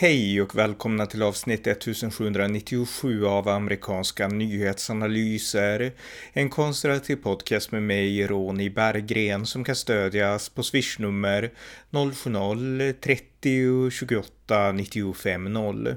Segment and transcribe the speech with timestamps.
[0.00, 5.92] Hej och välkomna till avsnitt 1797 av amerikanska nyhetsanalyser.
[6.32, 11.50] En konservativ podcast med mig, Ronny Berggren, som kan stödjas på swishnummer
[11.90, 15.96] 070-30 28 95 0.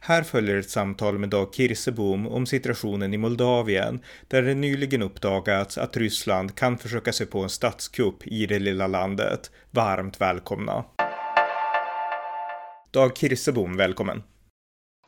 [0.00, 5.78] Här följer ett samtal med Dag Kirsebom om situationen i Moldavien, där det nyligen uppdagats
[5.78, 9.50] att Ryssland kan försöka sig på en statskupp i det lilla landet.
[9.70, 10.84] Varmt välkomna!
[12.94, 14.22] Dag Kirsebom, välkommen.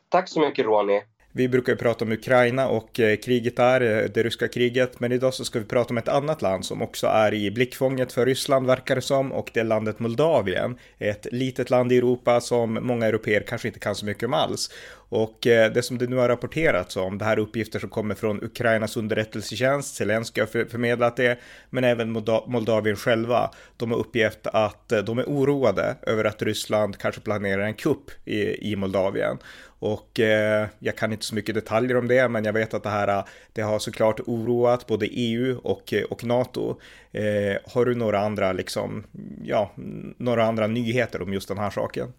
[0.09, 1.01] Tack så mycket Ronny.
[1.31, 5.11] Vi brukar ju prata om Ukraina och eh, kriget där, eh, det ryska kriget, men
[5.11, 8.25] idag så ska vi prata om ett annat land som också är i blickfånget för
[8.25, 10.77] Ryssland verkar det som och det är landet Moldavien.
[10.97, 14.69] Ett litet land i Europa som många europeer kanske inte kan så mycket om alls.
[15.09, 18.15] Och eh, det som det nu har rapporterats om, det här är uppgifter som kommer
[18.15, 21.39] från Ukrainas underrättelsetjänst, Zelenskyj har förmedlat det,
[21.69, 22.11] men även
[22.47, 23.51] Moldavien själva.
[23.77, 28.71] De har uppgett att de är oroade över att Ryssland kanske planerar en kupp i,
[28.71, 29.37] i Moldavien.
[29.79, 32.89] Och eh, jag kan inte så mycket detaljer om det, men jag vet att det
[32.89, 36.79] här det har såklart oroat både EU och, eh, och NATO.
[37.11, 39.03] Eh, har du några andra, liksom,
[39.43, 39.71] ja,
[40.17, 42.13] några andra nyheter om just den här saken?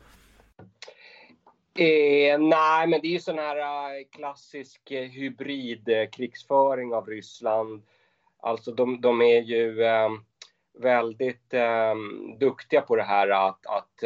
[1.79, 7.83] Eh, nej, men det är ju sån här eh, klassisk eh, hybridkrigsföring av Ryssland.
[8.41, 9.77] Alltså de, de är ju
[10.83, 11.55] väldigt
[12.41, 14.03] duktiga på det här att, att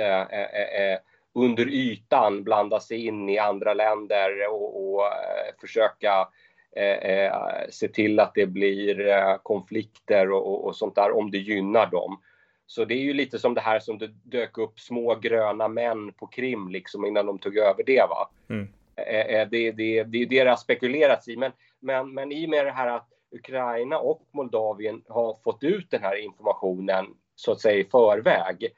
[1.35, 6.29] under ytan blanda sig in i andra länder och, och eh, försöka
[6.77, 7.35] eh, eh,
[7.71, 12.21] se till att det blir eh, konflikter och, och, sånt där om det gynnar dem.
[12.67, 16.13] Så det är ju lite som det här som det dök upp små gröna män
[16.13, 18.07] på Krim liksom innan de tog över det.
[18.09, 18.31] Va?
[18.51, 18.69] Mm.
[18.97, 21.37] Eh, det, det, det är det det har spekulerats i.
[21.37, 25.91] Men, men, men i och med det här att Ukraina och Moldavien har fått ut
[25.91, 28.73] den här informationen så att säga i förväg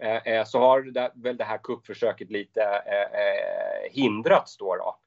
[0.00, 4.76] Eh, eh, så har det, väl det här kuppförsöket lite eh, eh hindrats då.
[4.76, 4.98] då.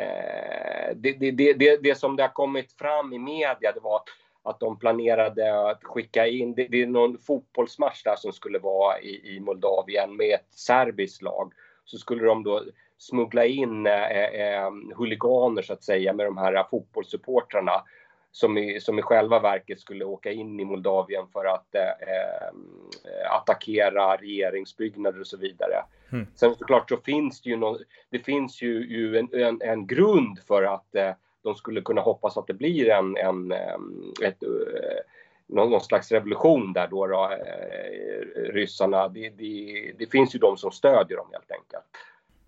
[0.00, 4.00] Eh, det, det, det, det, som det har kommit fram i media det var
[4.42, 9.00] att de planerade att skicka in, det, det är någon fotbollsmatch där som skulle vara
[9.00, 11.52] i, i Moldavien med ett serbiskt lag.
[11.84, 12.64] Så skulle de då
[12.98, 17.82] smuggla in eh, eh, huliganer så att säga med de här fotbollssupportrarna
[18.36, 23.32] som i, som i själva verket skulle åka in i Moldavien för att eh, eh,
[23.32, 25.74] attackera regeringsbyggnader och så vidare.
[26.12, 26.26] Mm.
[26.34, 27.78] Sen såklart så finns det ju, någon,
[28.10, 31.10] det finns ju, ju en, en, en, grund för att eh,
[31.42, 33.76] de skulle kunna hoppas att det blir en, en eh,
[34.22, 34.48] ett, eh,
[35.46, 37.30] någon, någon, slags revolution där då, då
[38.36, 39.08] ryssarna.
[39.08, 41.84] Det, det, det, finns ju de som stödjer dem helt enkelt.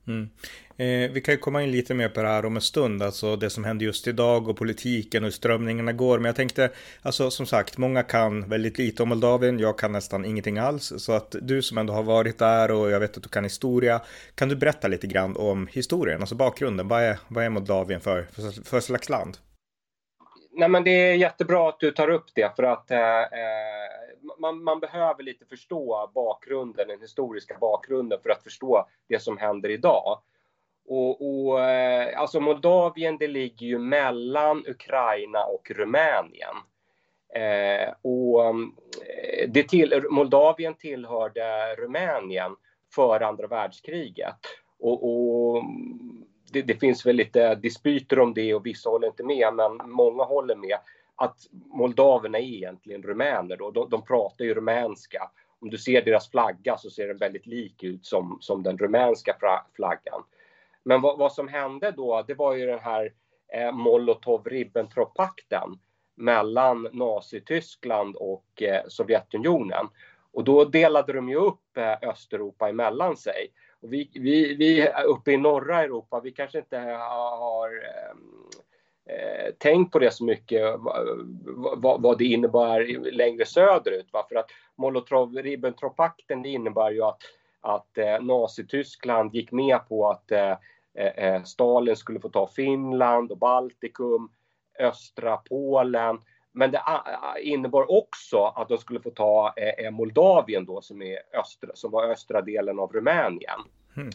[0.08, 0.28] Mm.
[0.76, 3.36] Eh, vi kan ju komma in lite mer på det här om en stund, alltså
[3.36, 6.18] det som händer just idag och politiken och hur strömningarna går.
[6.18, 6.70] Men jag tänkte,
[7.02, 9.58] alltså som sagt, många kan väldigt lite om Moldavien.
[9.58, 10.92] Jag kan nästan ingenting alls.
[10.96, 14.00] Så att du som ändå har varit där och jag vet att du kan historia,
[14.34, 16.88] kan du berätta lite grann om historien, alltså bakgrunden?
[16.88, 19.38] Vad är, vad är Moldavien för, för, för slags land?
[20.52, 23.87] Nej, men det är jättebra att du tar upp det för att eh, eh
[24.38, 29.68] man, man, behöver lite förstå bakgrunden, den historiska bakgrunden för att förstå det som händer
[29.68, 30.20] idag.
[30.88, 36.56] Och, och eh, alltså Moldavien, det ligger ju mellan Ukraina och Rumänien.
[37.34, 42.56] Eh, och eh, det till, Moldavien tillhörde Rumänien
[42.94, 44.38] före andra världskriget.
[44.78, 45.64] Och, och
[46.52, 50.24] det, det, finns väl lite dispyter om det och vissa håller inte med, men många
[50.24, 50.78] håller med
[51.18, 53.56] att moldaverna är egentligen rumäner.
[53.56, 53.70] Då.
[53.70, 55.30] De, de pratar ju rumänska.
[55.60, 59.36] Om du ser deras flagga så ser den väldigt lik ut som, som den rumänska
[59.74, 60.22] flaggan.
[60.82, 63.12] Men vad, vad som hände då, det var ju den här
[63.52, 65.78] eh, Molotov-Ribbentrop-pakten
[66.14, 69.86] mellan Nazityskland och eh, Sovjetunionen.
[70.32, 73.52] Och då delade de ju upp eh, Östeuropa emellan sig.
[73.80, 78.14] Och vi, vi, vi uppe i norra Europa, vi kanske inte har eh,
[79.08, 80.74] eh, eh, tänkt på det så mycket,
[81.76, 84.12] vad, vad det innebär längre söderut.
[84.12, 84.26] Va?
[84.28, 87.22] För att Molotov-Ribbentrop-pakten innebär ju att,
[87.60, 90.56] att eh, Nazityskland gick med på att eh,
[90.94, 94.30] eh, Stalin skulle få ta Finland och Baltikum,
[94.78, 96.18] östra Polen.
[96.52, 96.82] Men det
[97.42, 102.04] innebar också att de skulle få ta eh, Moldavien då som, är östra, som var
[102.04, 103.60] östra delen av Rumänien.
[103.96, 104.10] Mm.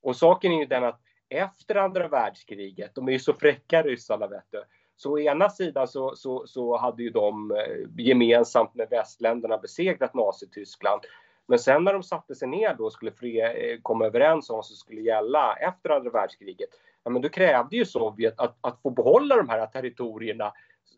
[0.00, 4.26] Och saken är ju den att efter andra världskriget, de är ju så fräcka ryssarna
[4.26, 4.62] vet du.
[4.96, 10.14] Så å ena sidan så, så, så hade ju de eh, gemensamt med västländerna besegrat
[10.14, 11.00] Nazityskland.
[11.46, 14.66] Men sen när de satte sig ner då och skulle eh, komma överens om vad
[14.66, 16.68] som skulle gälla efter andra världskriget,
[17.04, 20.52] ja, men då krävde ju Sovjet att, att få behålla de här territorierna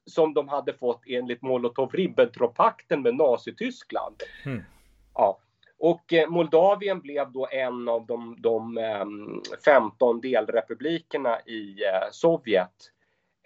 [0.07, 4.17] som de hade fått enligt Molotov-Ribbentrop-pakten med Nazityskland.
[4.45, 4.63] Mm.
[5.15, 5.39] Ja,
[5.79, 8.79] Och eh, Moldavien blev då en av de, de
[9.65, 12.93] 15 ehm, delrepublikerna i eh, Sovjet.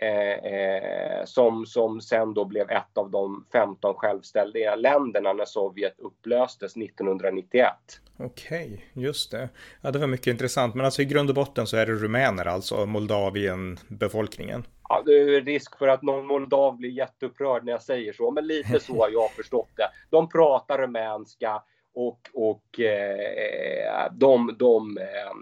[0.02, 6.76] Eh, som, som sen då blev ett av de 15 självständiga länderna när Sovjet upplöstes
[6.76, 7.72] 1991.
[8.18, 9.48] Okej, just det.
[9.80, 10.74] Ja, det var mycket intressant.
[10.74, 14.64] Men alltså i grund och botten så är det rumäner, alltså Moldavien-befolkningen?
[14.88, 18.46] Ja, det är risk för att någon moldav blir jätteupprörd när jag säger så, men
[18.46, 19.88] lite så har jag förstått det.
[20.10, 21.62] De pratar rumänska,
[21.94, 25.34] och, och eh, de, de, eh,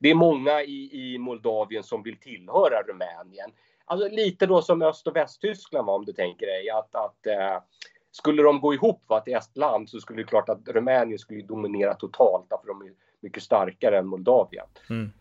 [0.00, 3.50] det är många i, i Moldavien som vill tillhöra Rumänien.
[3.84, 7.62] Alltså lite då som Öst och Västtyskland var om du tänker dig att, att eh,
[8.12, 11.94] skulle de gå ihop va, till Estland så skulle det klart att Rumänien skulle dominera
[11.94, 14.66] totalt för de är mycket starkare än Moldavien.
[14.90, 15.12] Mm.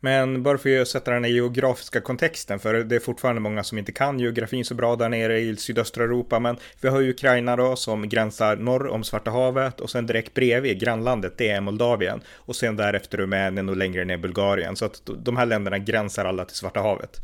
[0.00, 3.78] Men bara för att sätta den i geografiska kontexten, för det är fortfarande många som
[3.78, 7.56] inte kan geografin så bra där nere i sydöstra Europa, men vi har ju Ukraina
[7.56, 12.20] då som gränsar norr om Svarta havet och sen direkt bredvid grannlandet, det är Moldavien.
[12.36, 16.44] Och sen därefter Rumänien och längre ner Bulgarien, så att de här länderna gränsar alla
[16.44, 17.16] till Svarta havet.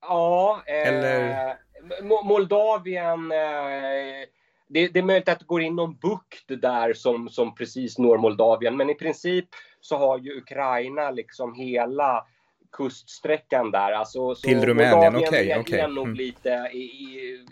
[0.00, 1.56] Ja, eh, Eller...
[2.24, 4.28] Moldavien eh,
[4.68, 8.18] det, det, är möjligt att det går in någon bukt där som, som precis når
[8.18, 9.48] Moldavien, men i princip
[9.80, 12.26] så har ju Ukraina liksom hela
[12.72, 13.92] kuststräckan där.
[13.92, 15.28] Alltså, Till Rumänien, okej.
[15.28, 15.86] Okay, är, okay.
[15.86, 16.16] nog mm.
[16.16, 16.70] lite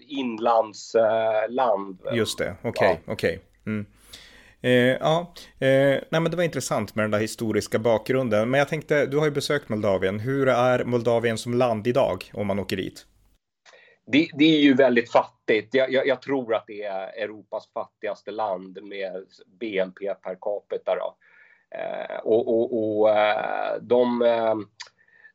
[0.08, 1.98] inlandsland.
[2.12, 3.12] Just det, okej, okay, ja.
[3.12, 3.40] okej.
[3.66, 3.86] Mm.
[4.60, 8.50] Eh, ja, eh, nej men det var intressant med den där historiska bakgrunden.
[8.50, 10.20] Men jag tänkte, du har ju besökt Moldavien.
[10.20, 13.06] Hur är Moldavien som land idag om man åker dit?
[14.12, 15.74] Det, det är ju väldigt fattigt.
[15.74, 19.24] Jag, jag, jag, tror att det är Europas fattigaste land med
[19.60, 20.94] BNP per capita.
[20.94, 21.16] Då.
[21.74, 24.54] Eh, och, och, och eh, de, eh,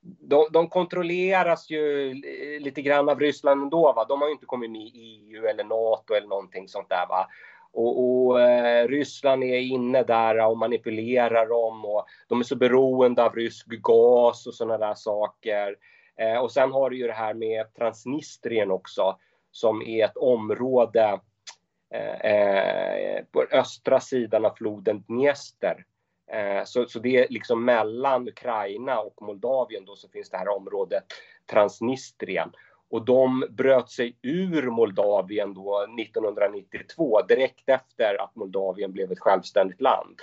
[0.01, 2.13] de, de, kontrolleras ju
[2.59, 3.93] lite grann av Ryssland ändå.
[3.93, 4.05] Va?
[4.09, 7.07] De har ju inte kommit med i EU eller NATO eller någonting sånt där.
[7.09, 7.27] Va?
[7.73, 13.23] Och, och eh, Ryssland är inne där och manipulerar dem och de är så beroende
[13.23, 15.75] av rysk gas och sådana där saker.
[16.17, 19.17] Eh, och sen har du ju det här med Transnistrien också
[19.51, 21.19] som är ett område
[22.23, 25.90] eh, på östra sidan av floden Dniester Eh,
[26.33, 30.57] Eh, så, så det är liksom mellan Ukraina och Moldavien då så finns det här
[30.57, 31.03] området
[31.45, 32.51] Transnistrien.
[32.89, 39.81] Och de bröt sig ur Moldavien då 1992 direkt efter att Moldavien blev ett självständigt
[39.81, 40.15] land.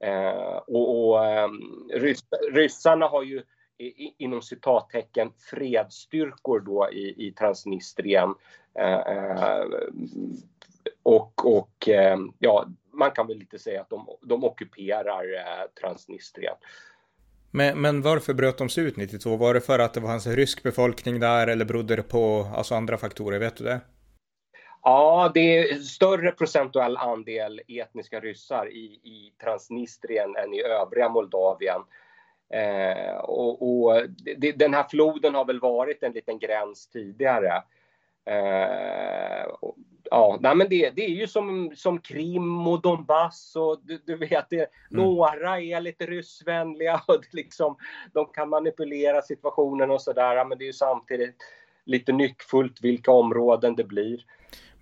[0.00, 1.48] Eh, och, och eh,
[1.92, 3.42] ryss, ryssarna har ju
[3.78, 8.34] i, inom citattecken fredsstyrkor då i, i Transnistrien.
[8.78, 9.64] Eh, eh
[11.02, 16.54] och, och eh, ja, man kan väl lite säga att de, de ockuperar eh, Transnistrien.
[17.50, 19.36] Men, men varför bröt de sig ut 92?
[19.36, 22.74] Var det för att det var en rysk befolkning där eller berodde det på alltså
[22.74, 23.38] andra faktorer?
[23.38, 23.80] Vet du det?
[24.82, 31.80] Ja, det är större procentuell andel etniska ryssar i, i Transnistrien än i övriga Moldavien.
[32.54, 34.02] Eh, och, och
[34.36, 37.62] det, den här floden har väl varit en liten gräns tidigare.
[38.26, 39.46] Eh,
[40.14, 44.16] ja, nej, men det, det är ju som, som Krim och Donbass och du, du
[44.16, 44.68] vet, det, mm.
[44.90, 47.76] några är lite ryssvänliga och liksom,
[48.12, 51.36] de kan manipulera situationen och sådär, men det är ju samtidigt
[51.84, 54.24] lite nyckfullt vilka områden det blir.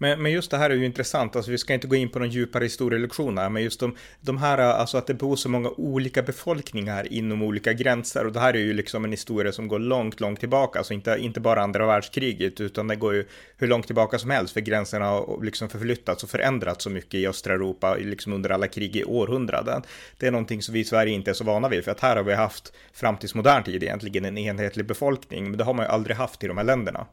[0.02, 2.19] Men, men just det här är ju intressant, alltså vi ska inte gå in på
[2.19, 5.70] någon djupare historielektion här, men just de, de här, alltså att det bor så många
[5.70, 8.26] olika befolkningar inom olika gränser.
[8.26, 11.17] Och det här är ju liksom en historia som går långt, långt tillbaka, alltså inte,
[11.20, 13.24] inte bara andra världskriget, utan det går ju
[13.56, 17.26] hur långt tillbaka som helst, för gränserna har liksom förflyttats och förändrats så mycket i
[17.26, 19.82] östra Europa, liksom under alla krig i århundraden.
[20.19, 22.17] Det är någonting som vi i Sverige inte är så vana vid, för att här
[22.17, 25.86] har vi haft fram tills modern tid egentligen en enhetlig befolkning, men det har man
[25.86, 27.06] ju aldrig haft i de här länderna.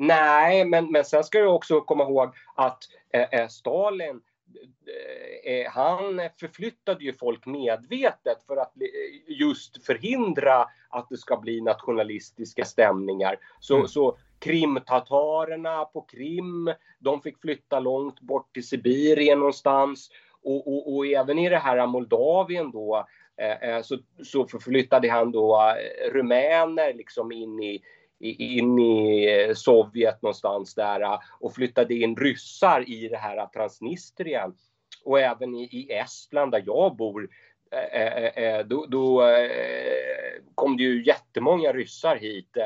[0.00, 2.78] Nej, men, men sen ska du också komma ihåg att
[3.12, 4.20] eh, eh Stalin
[5.44, 8.72] eh, eh, han förflyttade ju folk medvetet för att
[9.26, 13.36] just förhindra att det ska bli nationalistiska stämningar.
[13.60, 13.88] Så, mm.
[13.88, 20.10] så krimtatarerna på Krim, de fick flytta långt bort till Sibirien någonstans.
[20.42, 23.06] Och, och, och även i det här Moldavien då
[23.82, 25.74] så, så förflyttade han då
[26.12, 27.82] rumäner liksom in i,
[28.20, 34.54] in i eh, Sovjet någonstans där eh, och flyttade in ryssar i det här Transnistrien.
[35.04, 37.28] Och även i, Estland där jag bor,
[37.92, 39.22] eh, då, då
[40.54, 42.56] kom det ju jättemånga ryssar hit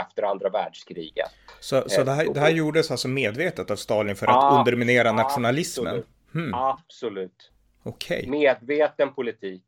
[0.00, 1.30] efter andra världskriget.
[1.60, 5.12] Så, så det, här, det här gjordes alltså medvetet av Stalin för att ja, underminera
[5.12, 5.86] nationalismen?
[5.86, 6.06] Absolut.
[6.32, 6.54] Hmm.
[6.54, 7.50] absolut.
[7.82, 8.26] Okay.
[8.26, 9.64] Medveten politik.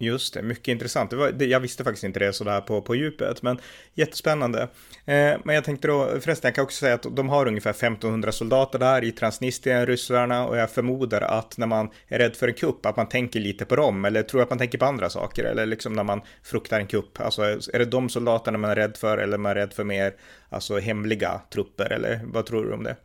[0.00, 1.10] Just det, mycket intressant.
[1.10, 3.60] Det var, det, jag visste faktiskt inte det sådär på, på djupet, men
[3.94, 4.62] jättespännande.
[5.04, 8.32] Eh, men jag tänkte då, förresten, jag kan också säga att de har ungefär 1500
[8.32, 12.54] soldater där i Transnistrien, ryssarna, och jag förmodar att när man är rädd för en
[12.54, 15.44] kupp, att man tänker lite på dem, eller tror att man tänker på andra saker,
[15.44, 17.20] eller liksom när man fruktar en kupp.
[17.20, 20.14] Alltså, är det de soldaterna man är rädd för, eller är man rädd för mer,
[20.48, 22.96] alltså hemliga trupper, eller vad tror du om det?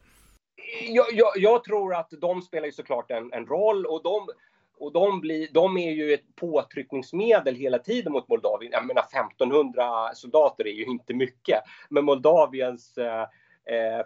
[0.89, 4.27] Jag, jag, jag tror att de spelar ju såklart en, en roll, och de
[4.77, 8.71] och de, blir, de är ju ett påtryckningsmedel hela tiden mot Moldavien.
[8.71, 11.63] Jag menar 1500 soldater är ju inte mycket.
[11.89, 13.21] Men Moldaviens eh,
[13.65, 14.05] eh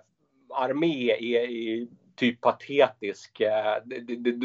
[0.49, 3.39] armé är, är, typ patetisk.
[3.39, 3.77] Eh,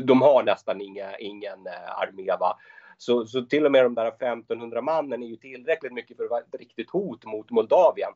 [0.03, 2.37] de, har nästan inga, ingen eh, armé.
[2.41, 2.59] Va?
[2.99, 6.31] Så, så till och med de där 1500 mannen är ju tillräckligt mycket för att
[6.31, 8.13] vara ett riktigt hot mot Moldavien.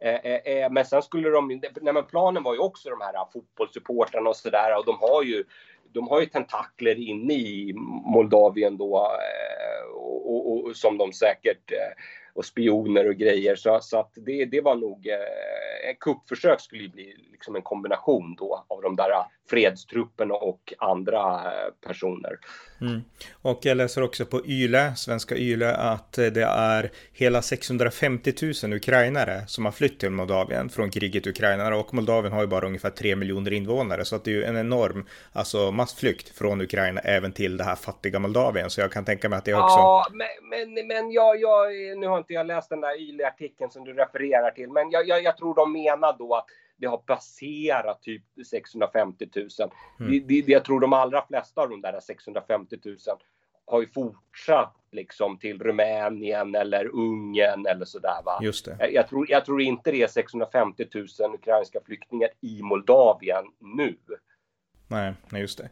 [0.00, 3.32] Eh, eh, eh, men sen skulle de, nej men planen var ju också de här
[3.32, 5.44] fotbollssupportrarna och sådär och de har ju
[5.92, 7.72] de har ju tentakler inne i
[8.04, 9.10] Moldavien då
[9.94, 12.02] och, och, och som de säkert eh,
[12.40, 13.56] och spioner och grejer.
[13.56, 18.34] Så, så att det, det var nog, eh, kuppförsök skulle ju bli liksom en kombination
[18.38, 19.10] då av de där
[19.50, 22.38] fredstrupperna och andra eh, personer.
[22.80, 23.00] Mm.
[23.42, 28.32] Och jag läser också på YLE, svenska YLE, att det är hela 650
[28.62, 32.46] 000 ukrainare som har flytt till Moldavien från kriget i Ukraina och Moldavien har ju
[32.46, 36.60] bara ungefär 3 miljoner invånare så att det är ju en enorm alltså massflykt från
[36.60, 39.76] Ukraina även till det här fattiga Moldavien så jag kan tänka mig att det också.
[39.78, 43.84] Ja, men, men, men jag, jag, nu har inte jag läst den där YLE-artikeln som
[43.84, 46.46] du refererar till, men jag, jag, jag tror de menar då att
[46.76, 49.48] det har passerat typ 650 000.
[50.00, 50.12] Mm.
[50.12, 52.96] Det, det, jag tror de allra flesta av de där 650 000
[53.66, 58.22] har ju fortsatt liksom till Rumänien eller Ungern eller sådär.
[58.24, 58.38] Va?
[58.42, 58.76] Just det.
[58.78, 63.96] Jag, jag, tror, jag tror inte det är 650 000 ukrainska flyktingar i Moldavien nu.
[64.90, 65.64] Nej, nej just det.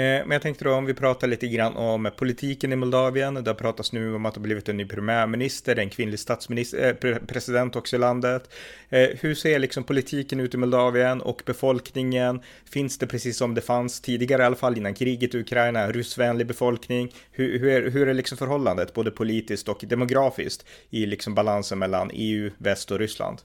[0.00, 3.34] Eh, men jag tänkte då om vi pratar lite grann om politiken i Moldavien.
[3.34, 6.94] Det pratas nu om att det har blivit en ny premiärminister, en kvinnlig statsminister, eh,
[6.94, 8.50] pre president också i landet.
[8.88, 12.40] Eh, hur ser liksom politiken ut i Moldavien och befolkningen?
[12.64, 16.46] Finns det precis som det fanns tidigare i alla fall innan kriget i Ukraina, ryssvänlig
[16.46, 17.12] befolkning?
[17.32, 22.10] Hur, hur, är, hur är liksom förhållandet både politiskt och demografiskt i liksom balansen mellan
[22.12, 23.38] EU, väst och Ryssland?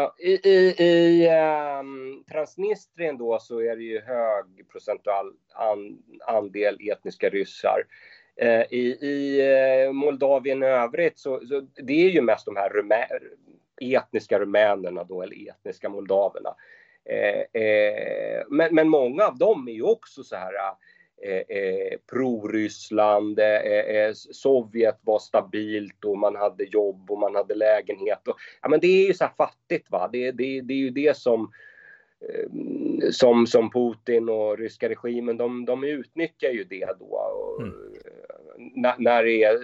[0.00, 1.28] Ja, I i, i
[1.80, 7.84] um, Transnistrien då så är det ju hög procentual an, andel etniska ryssar.
[8.42, 9.42] Uh, I i
[9.86, 13.06] uh, Moldavien i övrigt så, så det är ju mest de här rumä,
[13.80, 16.50] etniska rumänerna då, eller etniska moldaverna.
[17.10, 20.54] Uh, men, men många av dem är ju också så här
[21.22, 27.54] eh, eh, pro-Ryssland, eh, eh, Sovjet var stabilt och man hade jobb och man hade
[27.54, 28.28] lägenhet.
[28.28, 30.90] Och, ja, men det är ju så här fattigt va, det, det, det är ju
[30.90, 31.52] det som
[32.20, 37.06] eh, som, som Putin och ryska regimen, de, de utnyttjar ju det då.
[37.06, 37.74] Och, mm.
[38.74, 39.58] när, när det är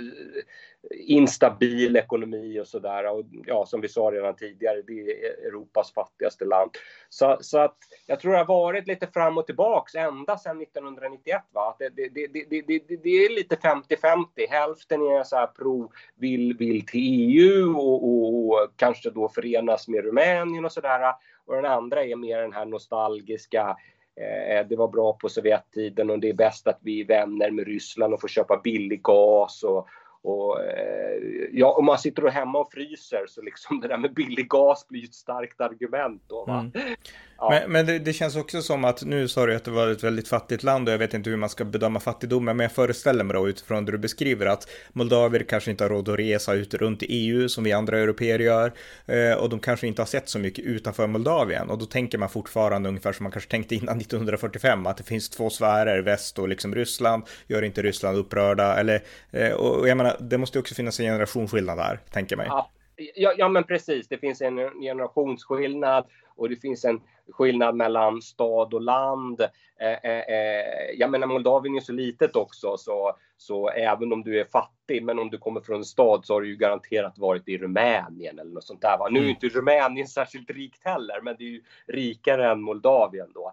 [0.95, 3.11] instabil ekonomi och sådär.
[3.13, 6.71] Och ja, som vi sa redan tidigare, det är Europas fattigaste land.
[7.09, 7.77] Så, så att
[8.07, 11.43] jag tror det har varit lite fram och tillbaks ända sedan 1991.
[11.53, 11.77] Va?
[11.79, 14.25] Det, det, det, det, det, det är lite 50-50.
[14.51, 19.89] Hälften är så här pro, vill, vill till EU och, och, och kanske då förenas
[19.89, 21.15] med Rumänien och sådär.
[21.47, 23.77] Och den andra är mer den här nostalgiska
[24.21, 27.67] eh, det var bra på Sovjettiden och det är bäst att vi är vänner med
[27.67, 29.89] Ryssland och får köpa billig gas och,
[30.27, 34.15] och, eh, ja, om man sitter och hemma och fryser så liksom det där med
[34.15, 36.23] billig gas blir ett starkt argument.
[36.27, 36.47] Då?
[36.49, 36.73] Mm.
[37.39, 37.51] Ja.
[37.51, 40.05] Men, men det, det, känns också som att nu sa du att det var ett
[40.05, 43.25] väldigt fattigt land och jag vet inte hur man ska bedöma fattigdomen, men jag föreställer
[43.25, 46.75] mig då utifrån det du beskriver att moldavier kanske inte har råd att resa ut
[46.75, 48.73] runt i EU som vi andra europeer gör
[49.07, 52.29] eh, och de kanske inte har sett så mycket utanför Moldavien och då tänker man
[52.29, 56.49] fortfarande ungefär som man kanske tänkte innan 1945 att det finns två sfärer, väst och
[56.49, 61.01] liksom Ryssland, gör inte Ryssland upprörda eller eh, och jag menar det måste också finnas
[61.01, 62.47] en generationsskillnad där, tänker mig.
[62.51, 62.71] Ja.
[63.15, 64.09] Ja, ja, men precis.
[64.09, 66.05] Det finns en generationsskillnad
[66.37, 67.01] och det finns en
[67.33, 69.41] skillnad mellan stad och land.
[69.81, 74.41] Eh, eh, eh, jag menar Moldavien är så litet också så, så även om du
[74.41, 77.49] är fattig men om du kommer från en stad så har du ju garanterat varit
[77.49, 78.99] i Rumänien eller något sånt där.
[78.99, 79.09] Va?
[79.11, 79.39] Nu är ju mm.
[79.43, 83.53] inte Rumänien särskilt rikt heller men det är ju rikare än Moldavien då.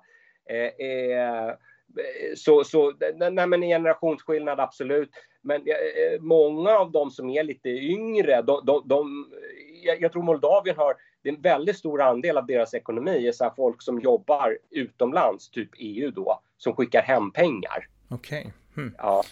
[0.49, 1.53] Eh, eh,
[2.35, 5.09] så, så nej, men en generationsskillnad absolut.
[5.43, 9.31] Men eh, många av de som är lite yngre, de, de, de
[9.83, 13.31] jag, jag, tror Moldavien har det är en väldigt stor andel av deras ekonomi är
[13.31, 17.87] så folk som jobbar utomlands, typ EU då, som skickar hem pengar.
[18.09, 18.39] Okej.
[18.39, 18.51] Okay.
[18.75, 18.95] Hmm.
[18.97, 19.23] Ja.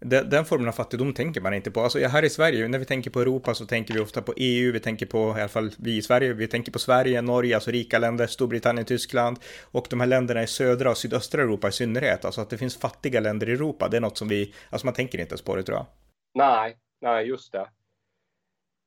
[0.00, 1.80] Den, den, formen av fattigdom tänker man inte på.
[1.80, 4.72] Alltså här i Sverige, när vi tänker på Europa så tänker vi ofta på EU,
[4.72, 7.70] vi tänker på, i alla fall vi i Sverige, vi tänker på Sverige, Norge, alltså
[7.70, 9.38] rika länder, Storbritannien, Tyskland
[9.70, 12.24] och de här länderna i södra och sydöstra Europa i synnerhet.
[12.24, 14.94] Alltså att det finns fattiga länder i Europa, det är något som vi, alltså man
[14.94, 15.86] tänker inte ens på det tror jag.
[16.34, 17.68] Nej, nej just det.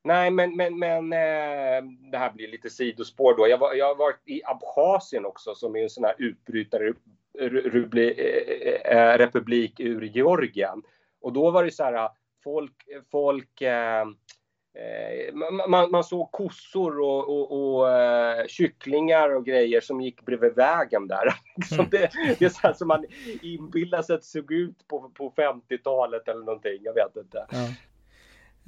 [0.03, 3.47] Nej, men, men, men eh, det här blir lite sidospår då.
[3.47, 6.93] Jag, var, jag har varit i Abchazien också som är en sån här utbrytare
[7.39, 10.81] eh, republik ur Georgien.
[11.21, 12.09] Och då var det så här,
[12.43, 12.73] folk,
[13.11, 15.33] folk eh, eh
[15.67, 21.07] man, man, såg kossor och, och, och uh, kycklingar och grejer som gick bredvid vägen
[21.07, 21.35] där.
[21.71, 21.87] Mm.
[21.91, 23.05] det, det, är så här som man
[23.41, 26.77] inbillar sig att det såg ut på, på 50-talet eller någonting.
[26.81, 27.45] Jag vet inte.
[27.51, 27.67] Ja.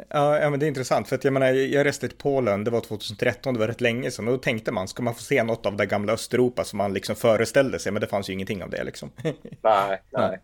[0.09, 2.81] Ja, men det är intressant för att jag menar, jag reste till Polen, det var
[2.81, 5.65] 2013, det var rätt länge sedan och då tänkte man, ska man få se något
[5.65, 8.69] av det gamla Östeuropa som man liksom föreställde sig, men det fanns ju ingenting av
[8.69, 9.11] det liksom.
[9.61, 10.39] Nej, nej.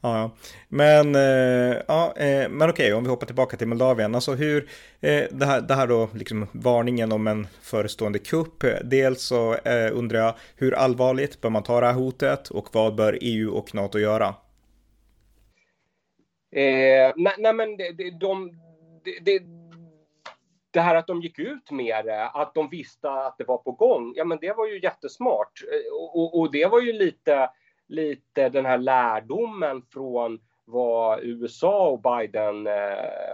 [0.00, 0.30] Ja,
[0.68, 4.68] men, eh, ja, eh, men okej, om vi hoppar tillbaka till Moldavien, alltså hur,
[5.00, 9.54] eh, det, här, det här då, liksom varningen om en förestående kupp, dels så
[9.92, 13.74] undrar jag, hur allvarligt bör man ta det här hotet och vad bör EU och
[13.74, 14.34] NATO göra?
[16.52, 18.50] Eh, nej, nej, men de, de,
[19.22, 19.42] det,
[20.70, 23.72] det här att de gick ut med det, att de visste att det var på
[23.72, 25.52] gång, ja men det var ju jättesmart.
[25.92, 27.50] Och, och, och det var ju lite,
[27.88, 33.32] lite den här lärdomen från vad USA och Biden eh,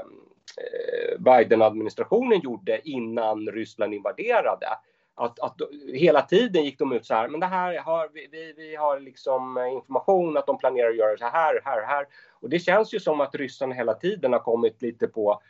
[0.58, 4.66] eh, Biden-administrationen gjorde innan Ryssland invaderade.
[5.16, 5.56] Att, att
[5.92, 9.00] hela tiden gick de ut så här, men det här har vi, vi, vi har
[9.00, 12.06] liksom information att de planerar att göra så här, här, här.
[12.40, 15.40] Och det känns ju som att ryssarna hela tiden har kommit lite på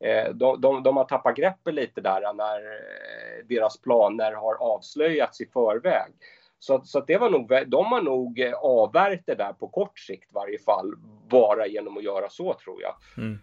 [0.00, 5.40] eh, de, de, de, har tappat greppet lite där när eh, deras planer har avslöjats
[5.40, 6.12] i förväg.
[6.64, 10.30] Så, så det var nog, de har nog eh, avvärjt det där på kort sikt
[10.30, 10.94] i varje fall,
[11.30, 12.94] bara genom att göra så tror jag.
[13.16, 13.38] Mm.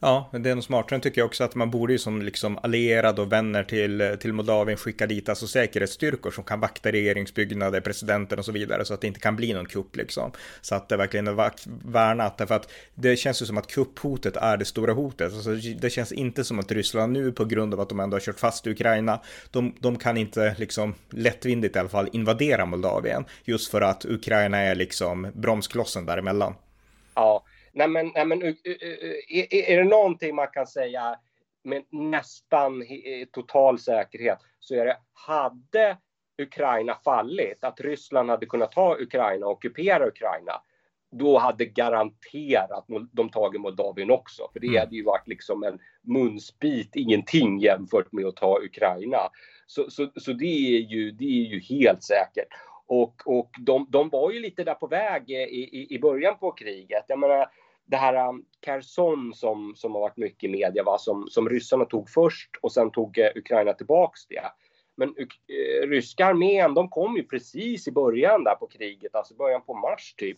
[0.00, 3.18] Ja, det är nog smartare tycker jag också att man borde ju som liksom allierad
[3.18, 8.44] och vänner till, till Moldavien skicka dit alltså säkerhetsstyrkor som kan vakta regeringsbyggnader, presidenten och
[8.44, 10.32] så vidare så att det inte kan bli någon kupp liksom.
[10.60, 11.52] Så att det verkligen är
[11.92, 15.32] värnat därför att det känns ju som att kupphotet är det stora hotet.
[15.32, 18.20] Alltså, det känns inte som att Ryssland nu på grund av att de ändå har
[18.20, 19.20] kört fast i Ukraina,
[19.50, 24.58] de, de kan inte liksom lättvindigt i alla fall invadera Moldavien just för att Ukraina
[24.58, 26.54] är liksom bromsklossen däremellan.
[27.14, 27.44] Ja,
[27.76, 28.54] Nej men, nej, men är,
[29.54, 31.18] är det någonting man kan säga
[31.64, 32.84] med nästan
[33.32, 35.96] total säkerhet så är det, hade
[36.42, 40.52] Ukraina fallit, att Ryssland hade kunnat ta Ukraina och ockupera Ukraina,
[41.10, 44.50] då hade garanterat de tagit Moldavien också.
[44.52, 44.80] För det mm.
[44.80, 49.18] hade ju varit liksom en munsbit, ingenting jämfört med att ta Ukraina.
[49.66, 52.48] Så, så, så det, är ju, det är ju helt säkert.
[52.86, 56.52] Och, och de, de var ju lite där på väg i, i, i början på
[56.52, 57.04] kriget.
[57.08, 57.46] Jag menar,
[57.86, 60.98] det här um, Kherson som, som har varit mycket i media, va?
[60.98, 64.52] Som, som ryssarna tog först och sen tog eh, Ukraina tillbaks det.
[64.96, 69.62] Men uh, ryska armén, de kom ju precis i början där på kriget, alltså början
[69.66, 70.36] på mars typ.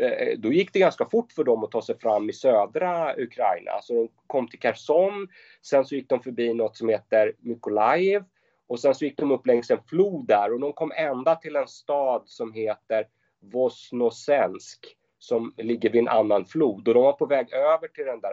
[0.00, 3.80] Eh, då gick det ganska fort för dem att ta sig fram i södra Ukraina.
[3.82, 5.28] Så de kom till Kherson,
[5.62, 8.24] sen så gick de förbi något som heter Mykolaiv
[8.68, 11.56] och sen så gick de upp längs en flod där och de kom ända till
[11.56, 13.06] en stad som heter
[13.40, 18.20] Vosnosensk som ligger vid en annan flod och de var på väg över till den
[18.20, 18.32] där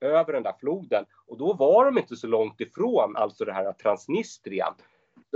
[0.00, 3.72] över den där floden och då var de inte så långt ifrån alltså det här
[3.72, 4.72] Transnistrien.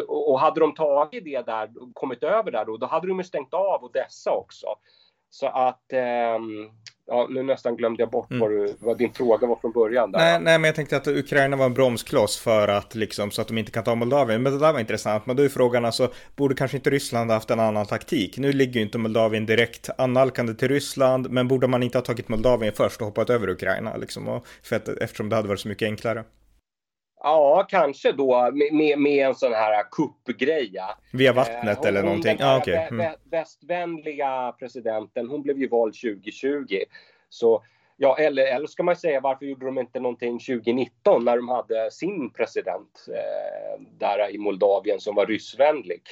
[0.08, 3.54] Och hade de tagit det där, kommit över där då, då hade de ju stängt
[3.54, 4.66] av Odessa också.
[5.30, 6.38] Så att eh,
[7.06, 8.40] Ja, nu nästan glömde jag bort mm.
[8.40, 10.12] vad, du, vad, din fråga var från början.
[10.12, 10.18] Där.
[10.18, 13.48] Nej, nej, men jag tänkte att Ukraina var en bromskloss för att liksom så att
[13.48, 14.42] de inte kan ta Moldavien.
[14.42, 15.26] Men det där var intressant.
[15.26, 18.38] Men då är frågan alltså, borde kanske inte Ryssland haft en annan taktik?
[18.38, 22.28] Nu ligger ju inte Moldavien direkt annalkande till Ryssland, men borde man inte ha tagit
[22.28, 24.28] Moldavien först och hoppat över Ukraina liksom?
[24.28, 26.24] Och för att, eftersom det hade varit så mycket enklare.
[27.26, 30.72] Ja, kanske då med, med en sån här kuppgrej.
[31.12, 32.36] Via vattnet eh, eller hon, någonting?
[32.36, 32.74] Den ah, okay.
[32.74, 33.14] mm.
[33.30, 36.78] västvänliga presidenten, hon blev ju vald 2020.
[37.28, 37.64] Så
[37.96, 41.90] ja, eller, eller ska man säga varför gjorde de inte någonting 2019 när de hade
[41.90, 46.02] sin president eh, där i Moldavien som var ryssvänlig?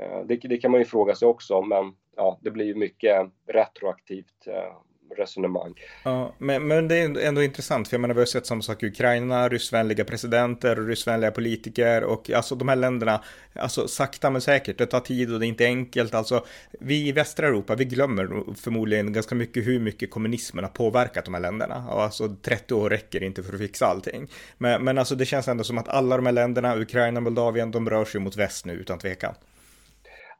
[0.00, 3.26] Eh, det, det, kan man ju fråga sig också, men ja, det blir ju mycket
[3.48, 4.76] retroaktivt eh,
[5.18, 5.74] resonemang.
[6.02, 8.82] Ja, men, men det är ändå intressant, för jag menar vi har sett samma sak
[8.82, 13.22] i Ukraina, ryssvänliga presidenter och ryssvänliga politiker och alltså de här länderna,
[13.54, 16.44] alltså sakta men säkert, det tar tid och det är inte enkelt, alltså
[16.80, 21.34] vi i västra Europa, vi glömmer förmodligen ganska mycket hur mycket kommunismen har påverkat de
[21.34, 24.28] här länderna och alltså 30 år räcker inte för att fixa allting.
[24.58, 27.90] Men, men alltså det känns ändå som att alla de här länderna, Ukraina, Moldavien, de
[27.90, 29.34] rör sig mot väst nu utan tvekan.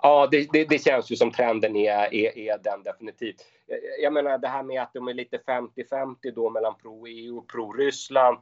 [0.05, 3.37] Ja, det, det, det, känns ju som trenden är, är, är den definitivt.
[4.03, 8.39] Jag menar det här med att de är lite 50-50 då mellan pro-EU och pro-Ryssland.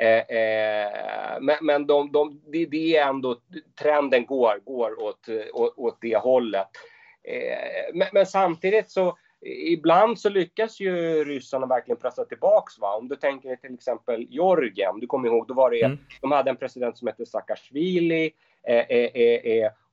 [0.00, 3.36] Eh, eh, men men de, de, det, det, är ändå,
[3.82, 6.68] trenden går, går åt, åt, åt det hållet.
[7.24, 12.78] Eh, men, men, samtidigt så ibland så lyckas ju ryssarna verkligen pressa tillbaks.
[12.78, 12.96] Va?
[12.96, 15.98] Om du tänker till exempel Georgien, du kommer ihåg, då var det, mm.
[16.20, 18.32] de hade en president som hette Saakashvili eh, eh, eh,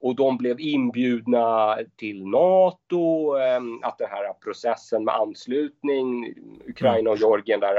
[0.02, 6.34] och de blev inbjudna till Nato, ehm, att den här processen med anslutning,
[6.68, 7.76] Ukraina och Georgien där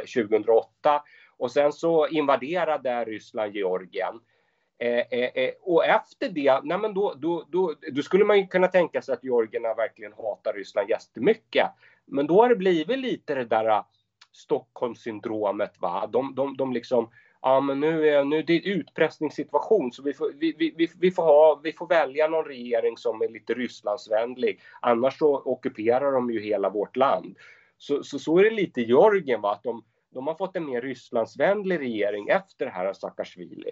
[0.00, 1.00] 2008 eh,
[1.36, 4.20] och sen så invaderade Ryssland Georgien.
[4.78, 8.46] Eh, eh, eh, och efter det, nej men då, då, då, då, skulle man ju
[8.46, 11.66] kunna tänka sig att georgierna verkligen hatar Ryssland jättemycket.
[12.06, 13.84] Men då har det blivit lite det där
[14.32, 15.80] Stockholmssyndromet.
[15.80, 16.06] Va?
[16.12, 17.10] De, de, de liksom,
[17.42, 21.22] ja men nu är, nu är det utpressningssituation så vi får, vi, vi, vi, får
[21.22, 24.60] ha, vi får välja någon regering som är lite Rysslandsvänlig.
[24.80, 27.36] Annars så ockuperar de ju hela vårt land.
[27.78, 29.52] Så, så, så är det lite i Georgien, va?
[29.52, 33.70] att de, de har fått en mer Rysslandsvänlig regering efter det här Saakashvili.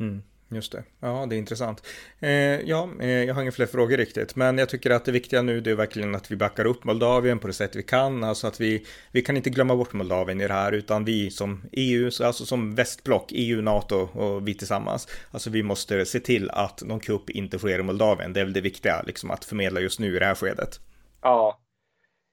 [0.00, 0.84] Mm, just det.
[1.00, 1.86] Ja, det är intressant.
[2.20, 2.30] Eh,
[2.60, 5.60] ja, eh, jag har inga fler frågor riktigt, men jag tycker att det viktiga nu
[5.60, 8.60] det är verkligen att vi backar upp Moldavien på det sätt vi kan, alltså att
[8.60, 12.46] vi, vi kan inte glömma bort Moldavien i det här, utan vi som EU, alltså
[12.46, 17.30] som västblock, EU, NATO och vi tillsammans, alltså vi måste se till att någon kupp
[17.30, 18.32] inte sker i Moldavien.
[18.32, 20.80] Det är väl det viktiga, liksom att förmedla just nu i det här skedet.
[21.22, 21.58] Ja,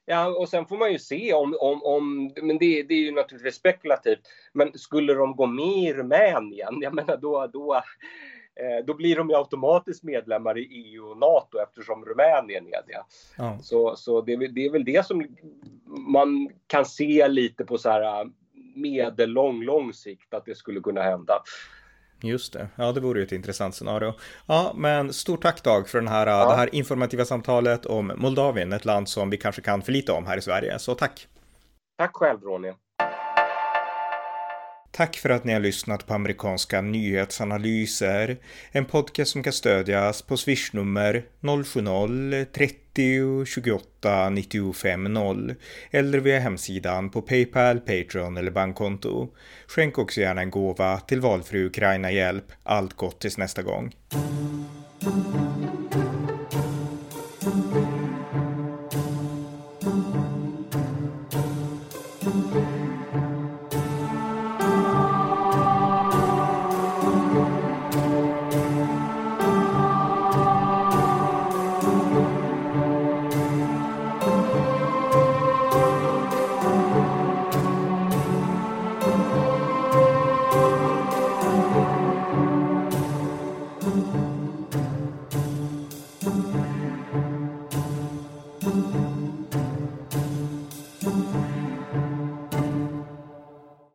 [0.06, 3.12] Ja, och sen får man ju se om, om, om men det, det är ju
[3.12, 4.20] naturligtvis spekulativt,
[4.54, 7.76] men skulle de gå med i Rumänien, jag menar då, då,
[8.56, 13.04] eh, då blir de ju automatiskt medlemmar i EU och NATO eftersom Rumänien är det.
[13.38, 13.58] Ja.
[13.62, 15.26] Så, så det, det är väl det som
[16.08, 18.30] man kan se lite på så här
[18.76, 21.34] medellång, lång sikt att det skulle kunna hända.
[22.26, 24.14] Just det, ja det vore ju ett intressant scenario.
[24.46, 26.50] Ja, men stort tack Dag för den här, ja.
[26.50, 30.26] det här informativa samtalet om Moldavien, ett land som vi kanske kan för lite om
[30.26, 30.80] här i Sverige.
[30.80, 31.28] Så tack!
[31.98, 32.74] Tack själv Ronny!
[34.96, 38.38] Tack för att ni har lyssnat på amerikanska nyhetsanalyser.
[38.72, 45.56] En podcast som kan stödjas på swishnummer 070-30 28 95 0
[45.92, 49.28] eller via hemsidan på Paypal, Patreon eller bankkonto.
[49.68, 52.52] Skänk också gärna en gåva till valfri Ukraina-hjälp.
[52.64, 53.92] Allt gott tills nästa gång.